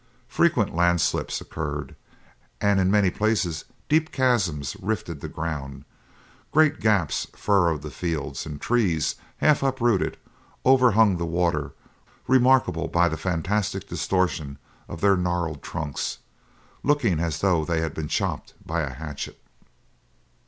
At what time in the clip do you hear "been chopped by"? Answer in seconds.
17.93-18.81